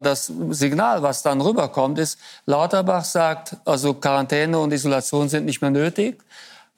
[0.00, 5.70] Das Signal, was dann rüberkommt, ist, Lauterbach sagt, also Quarantäne und Isolation sind nicht mehr
[5.70, 6.22] nötig.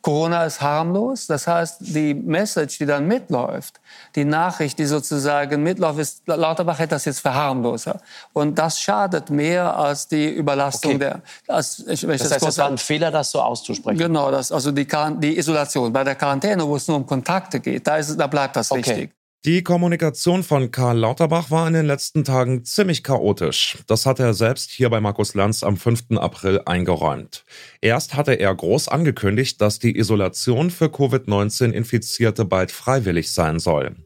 [0.03, 1.27] Corona ist harmlos.
[1.27, 3.81] Das heißt, die Message, die dann mitläuft,
[4.15, 8.01] die Nachricht, die sozusagen mitläuft, ist, Lauterbach hätte das jetzt für harmloser.
[8.33, 10.99] Und das schadet mehr als die Überlastung Okay.
[10.99, 11.21] der.
[11.49, 13.99] Als, ich, Das heißt, es war ein Fehler, das so auszusprechen.
[13.99, 14.87] Genau, das, also die,
[15.19, 15.93] die Isolation.
[15.93, 18.81] Bei der Quarantäne, wo es nur um Kontakte geht, da, ist, da bleibt das Okay.
[18.81, 19.11] richtig.
[19.47, 23.79] Die Kommunikation von Karl Lauterbach war in den letzten Tagen ziemlich chaotisch.
[23.87, 26.19] Das hat er selbst hier bei Markus Lanz am 5.
[26.19, 27.47] April eingeräumt.
[27.81, 33.97] Erst hatte er groß angekündigt, dass die Isolation für Covid-19-Infizierte bald freiwillig sein soll.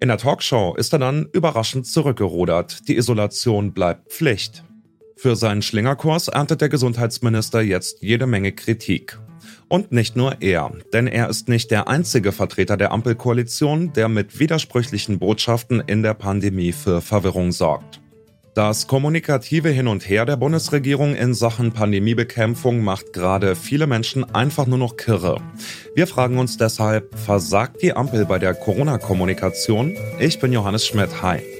[0.00, 2.88] In der Talkshow ist er dann überraschend zurückgerudert.
[2.88, 4.64] Die Isolation bleibt Pflicht.
[5.20, 9.18] Für seinen Schlingerkurs erntet der Gesundheitsminister jetzt jede Menge Kritik.
[9.68, 14.40] Und nicht nur er, denn er ist nicht der einzige Vertreter der Ampelkoalition, der mit
[14.40, 18.00] widersprüchlichen Botschaften in der Pandemie für Verwirrung sorgt.
[18.54, 24.66] Das kommunikative Hin und Her der Bundesregierung in Sachen Pandemiebekämpfung macht gerade viele Menschen einfach
[24.66, 25.42] nur noch kirre.
[25.94, 29.98] Wir fragen uns deshalb, versagt die Ampel bei der Corona-Kommunikation?
[30.18, 31.20] Ich bin Johannes Schmidt.
[31.20, 31.59] Hi.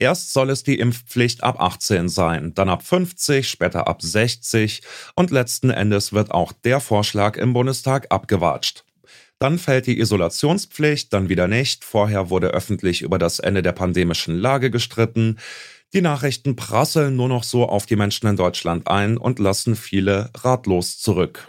[0.00, 4.80] Erst soll es die Impfpflicht ab 18 sein, dann ab 50, später ab 60
[5.14, 8.84] und letzten Endes wird auch der Vorschlag im Bundestag abgewatscht.
[9.38, 11.84] Dann fällt die Isolationspflicht, dann wieder nicht.
[11.84, 15.38] Vorher wurde öffentlich über das Ende der pandemischen Lage gestritten.
[15.92, 20.30] Die Nachrichten prasseln nur noch so auf die Menschen in Deutschland ein und lassen viele
[20.34, 21.46] ratlos zurück.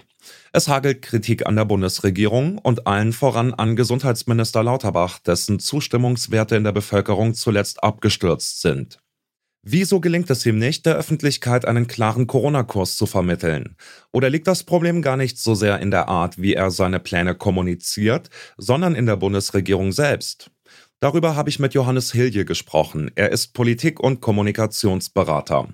[0.53, 6.63] Es hagelt Kritik an der Bundesregierung und allen voran an Gesundheitsminister Lauterbach, dessen Zustimmungswerte in
[6.63, 8.99] der Bevölkerung zuletzt abgestürzt sind.
[9.63, 13.75] Wieso gelingt es ihm nicht, der Öffentlichkeit einen klaren Corona-Kurs zu vermitteln?
[14.11, 17.35] Oder liegt das Problem gar nicht so sehr in der Art, wie er seine Pläne
[17.35, 20.49] kommuniziert, sondern in der Bundesregierung selbst?
[20.99, 23.11] Darüber habe ich mit Johannes Hilje gesprochen.
[23.15, 25.67] Er ist Politik- und Kommunikationsberater.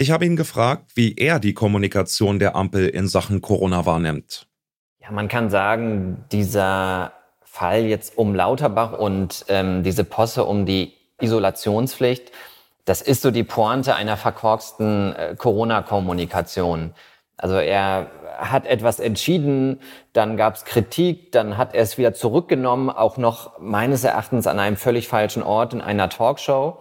[0.00, 4.46] Ich habe ihn gefragt, wie er die Kommunikation der Ampel in Sachen Corona wahrnimmt.
[4.98, 7.12] Ja, man kann sagen, dieser
[7.42, 12.32] Fall jetzt um Lauterbach und ähm, diese Posse um die Isolationspflicht,
[12.86, 16.94] das ist so die Pointe einer verkorksten äh, Corona-Kommunikation.
[17.36, 19.80] Also er hat etwas entschieden,
[20.14, 24.60] dann gab es Kritik, dann hat er es wieder zurückgenommen, auch noch meines Erachtens an
[24.60, 26.78] einem völlig falschen Ort in einer Talkshow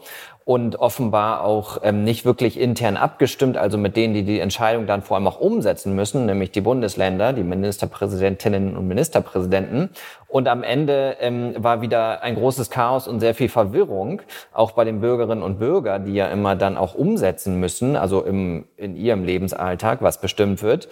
[0.50, 5.04] und offenbar auch ähm, nicht wirklich intern abgestimmt, also mit denen, die die Entscheidung dann
[5.04, 9.92] vor allem auch umsetzen müssen, nämlich die Bundesländer, die Ministerpräsidentinnen und Ministerpräsidenten.
[10.28, 14.86] Und am Ende ähm, war wieder ein großes Chaos und sehr viel Verwirrung, auch bei
[14.86, 19.24] den Bürgerinnen und Bürgern, die ja immer dann auch umsetzen müssen, also im, in ihrem
[19.24, 20.90] Lebensalltag, was bestimmt wird.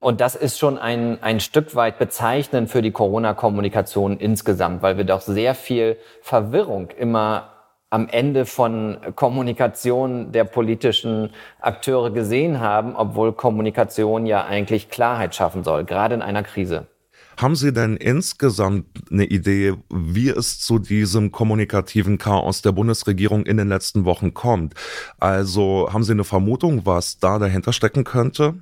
[0.00, 5.04] Und das ist schon ein, ein Stück weit bezeichnend für die Corona-Kommunikation insgesamt, weil wir
[5.04, 7.53] doch sehr viel Verwirrung immer
[7.94, 15.62] am Ende von Kommunikation der politischen Akteure gesehen haben, obwohl Kommunikation ja eigentlich Klarheit schaffen
[15.62, 16.88] soll, gerade in einer Krise.
[17.40, 23.58] Haben Sie denn insgesamt eine Idee, wie es zu diesem kommunikativen Chaos der Bundesregierung in
[23.58, 24.74] den letzten Wochen kommt?
[25.20, 28.54] Also haben Sie eine Vermutung, was da dahinter stecken könnte?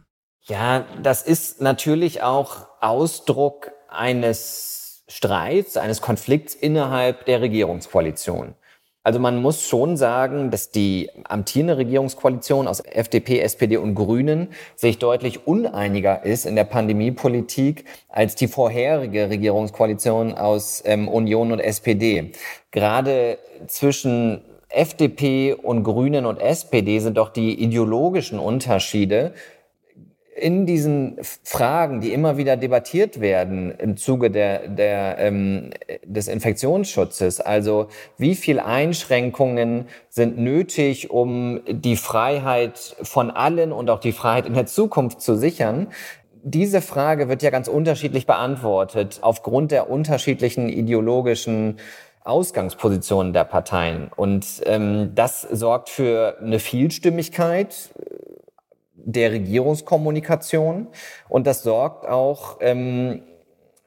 [0.42, 8.56] Ja, das ist natürlich auch Ausdruck eines Streits, eines Konflikts innerhalb der Regierungskoalition.
[9.04, 14.98] Also man muss schon sagen, dass die amtierende Regierungskoalition aus FDP, SPD und Grünen sich
[14.98, 22.30] deutlich uneiniger ist in der Pandemiepolitik als die vorherige Regierungskoalition aus ähm, Union und SPD.
[22.70, 29.34] Gerade zwischen FDP und Grünen und SPD sind doch die ideologischen Unterschiede
[30.34, 35.70] in diesen Fragen, die immer wieder debattiert werden im Zuge der, der, ähm,
[36.04, 44.00] des Infektionsschutzes, also wie viel Einschränkungen sind nötig, um die Freiheit von allen und auch
[44.00, 45.88] die Freiheit in der Zukunft zu sichern,
[46.44, 51.76] diese Frage wird ja ganz unterschiedlich beantwortet aufgrund der unterschiedlichen ideologischen
[52.24, 54.10] Ausgangspositionen der Parteien.
[54.14, 57.90] Und ähm, das sorgt für eine Vielstimmigkeit
[59.04, 60.88] der Regierungskommunikation.
[61.28, 63.22] Und das sorgt auch ähm,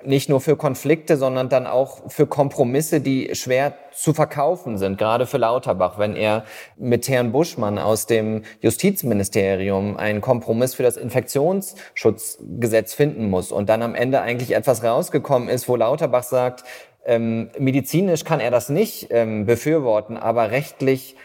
[0.04, 5.26] nicht nur für Konflikte, sondern dann auch für Kompromisse, die schwer zu verkaufen sind, gerade
[5.26, 6.44] für Lauterbach, wenn er
[6.78, 13.82] mit Herrn Buschmann aus dem Justizministerium einen Kompromiss für das Infektionsschutzgesetz finden muss und dann
[13.82, 16.64] am Ende eigentlich etwas rausgekommen ist, wo Lauterbach sagt,
[17.06, 21.16] ähm, medizinisch kann er das nicht ähm, befürworten, aber rechtlich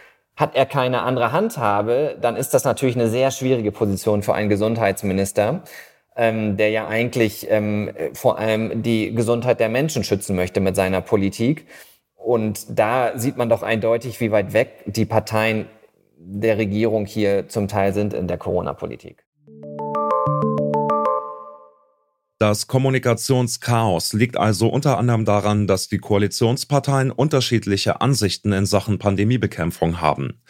[0.40, 4.48] hat er keine andere Handhabe, dann ist das natürlich eine sehr schwierige Position für einen
[4.48, 5.62] Gesundheitsminister
[6.16, 11.00] ähm, der ja eigentlich ähm, vor allem die Gesundheit der Menschen schützen möchte mit seiner
[11.00, 11.66] Politik.
[12.14, 15.66] Und da sieht man doch eindeutig, wie weit weg die Parteien
[16.18, 19.24] der Regierung hier zum Teil sind in der Corona-Politik.
[22.40, 30.00] Das Kommunikationschaos liegt also unter anderem daran, dass die Koalitionsparteien unterschiedliche Ansichten in Sachen Pandemiebekämpfung
[30.00, 30.40] haben.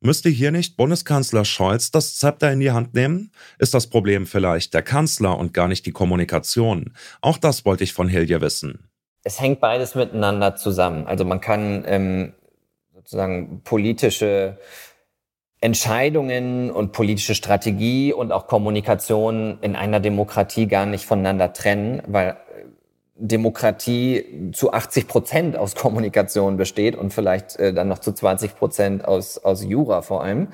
[0.00, 3.32] Müsste hier nicht Bundeskanzler Scholz das Zepter in die Hand nehmen?
[3.58, 6.92] Ist das Problem vielleicht der Kanzler und gar nicht die Kommunikation?
[7.22, 8.90] Auch das wollte ich von Hilje wissen.
[9.24, 11.06] Es hängt beides miteinander zusammen.
[11.06, 12.34] Also man kann ähm,
[12.92, 14.58] sozusagen politische
[15.60, 22.36] Entscheidungen und politische Strategie und auch Kommunikation in einer Demokratie gar nicht voneinander trennen, weil
[23.16, 29.04] Demokratie zu 80 Prozent aus Kommunikation besteht und vielleicht äh, dann noch zu 20 Prozent
[29.04, 30.48] aus, aus Jura vor allem.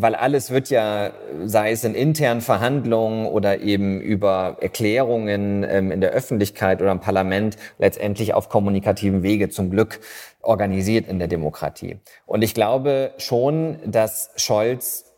[0.00, 1.10] Weil alles wird ja,
[1.44, 7.00] sei es in internen Verhandlungen oder eben über Erklärungen ähm, in der Öffentlichkeit oder im
[7.00, 10.00] Parlament, letztendlich auf kommunikativen Wege zum Glück
[10.40, 11.98] organisiert in der Demokratie.
[12.26, 15.12] Und ich glaube schon, dass Scholz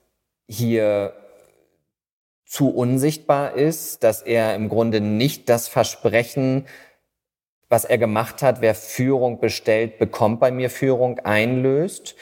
[0.49, 1.13] hier
[2.47, 6.67] zu unsichtbar ist, dass er im Grunde nicht das Versprechen,
[7.69, 12.17] was er gemacht hat, wer Führung bestellt, bekommt bei mir Führung, einlöst.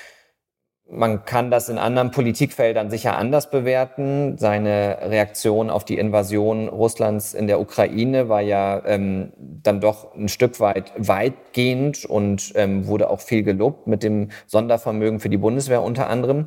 [0.90, 4.38] Man kann das in anderen Politikfeldern sicher anders bewerten.
[4.38, 10.28] Seine Reaktion auf die Invasion Russlands in der Ukraine war ja ähm, dann doch ein
[10.28, 15.82] Stück weit weitgehend und ähm, wurde auch viel gelobt mit dem Sondervermögen für die Bundeswehr
[15.82, 16.46] unter anderem.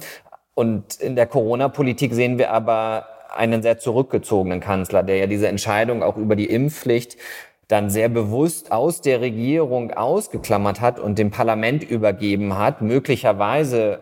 [0.56, 6.02] Und in der Corona-Politik sehen wir aber einen sehr zurückgezogenen Kanzler, der ja diese Entscheidung
[6.02, 7.16] auch über die Impfpflicht
[7.68, 14.02] dann sehr bewusst aus der Regierung ausgeklammert hat und dem Parlament übergeben hat, möglicherweise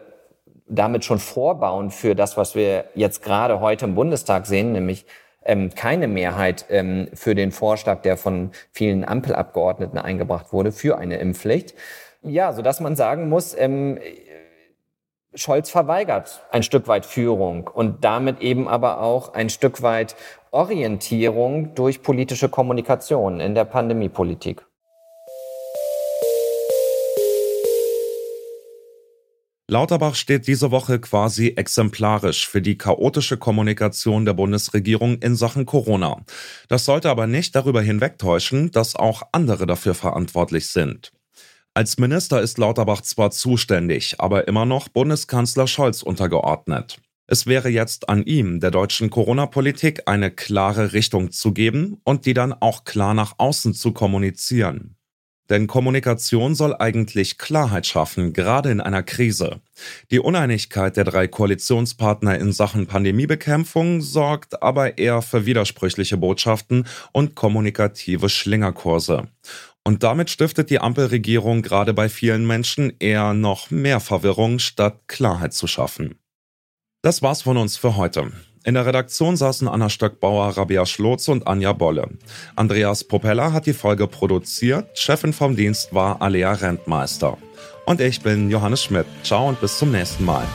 [0.69, 5.06] damit schon vorbauen für das, was wir jetzt gerade heute im Bundestag sehen, nämlich
[5.44, 11.18] ähm, keine Mehrheit ähm, für den Vorschlag, der von vielen Ampelabgeordneten eingebracht wurde, für eine
[11.18, 11.74] Impfpflicht.
[12.21, 14.00] Ja, so dass man sagen muss, ähm,
[15.36, 20.16] Scholz verweigert ein Stück weit Führung und damit eben aber auch ein Stück weit
[20.51, 24.66] Orientierung durch politische Kommunikation in der Pandemiepolitik.
[29.69, 36.25] Lauterbach steht diese Woche quasi exemplarisch für die chaotische Kommunikation der Bundesregierung in Sachen Corona.
[36.69, 41.12] Das sollte aber nicht darüber hinwegtäuschen, dass auch andere dafür verantwortlich sind.
[41.75, 46.98] Als Minister ist Lauterbach zwar zuständig, aber immer noch Bundeskanzler Scholz untergeordnet.
[47.27, 52.33] Es wäre jetzt an ihm, der deutschen Corona-Politik eine klare Richtung zu geben und die
[52.33, 54.95] dann auch klar nach außen zu kommunizieren.
[55.49, 59.61] Denn Kommunikation soll eigentlich Klarheit schaffen, gerade in einer Krise.
[60.11, 67.35] Die Uneinigkeit der drei Koalitionspartner in Sachen Pandemiebekämpfung sorgt aber eher für widersprüchliche Botschaften und
[67.35, 69.27] kommunikative Schlingerkurse.
[69.83, 75.53] Und damit stiftet die Ampelregierung gerade bei vielen Menschen eher noch mehr Verwirrung, statt Klarheit
[75.53, 76.19] zu schaffen.
[77.01, 78.31] Das war's von uns für heute.
[78.63, 82.09] In der Redaktion saßen Anna Stöckbauer, Rabia Schlotz und Anja Bolle.
[82.56, 87.37] Andreas Propeller hat die Folge produziert, Chefin vom Dienst war Alea Rentmeister.
[87.85, 89.07] Und ich bin Johannes Schmidt.
[89.23, 90.45] Ciao und bis zum nächsten Mal.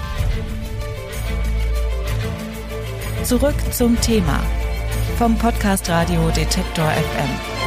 [3.24, 4.40] Zurück zum Thema
[5.16, 7.63] vom Podcast Radio Detektor FM.